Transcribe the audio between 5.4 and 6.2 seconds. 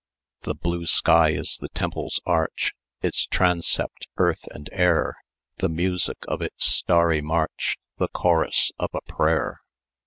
The music